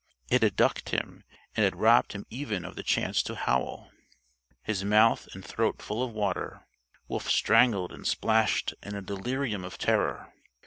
It 0.31 0.41
had 0.41 0.55
ducked 0.55 0.89
him 0.89 1.23
and 1.55 1.63
had 1.63 1.75
robbed 1.75 2.13
him 2.13 2.25
even 2.31 2.65
of 2.65 2.75
the 2.75 2.81
chance 2.81 3.21
to 3.21 3.35
howl. 3.35 3.91
His 4.63 4.83
mouth 4.83 5.27
and 5.35 5.45
throat 5.45 5.79
full 5.79 6.01
of 6.01 6.11
water, 6.11 6.65
Wolf 7.07 7.29
strangled 7.29 7.91
and 7.91 8.07
splashed 8.07 8.73
in 8.81 8.95
a 8.95 9.03
delirium 9.03 9.63
of 9.63 9.77
terror. 9.77 10.33